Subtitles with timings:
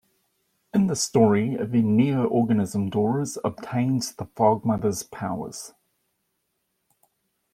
[0.73, 5.73] In the story, the Neo Organism Doras obtains the Fog Mother's powers.